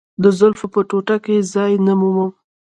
د 0.23 0.23
زلفو 0.37 0.65
په 0.73 0.81
ټوټه 0.89 1.17
کې 1.23 1.35
ځای 1.53 1.73
نه 1.85 1.93
مومم. 1.99 2.31